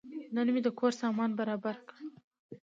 [0.35, 1.97] نن مې د کور سامان برابر کړ.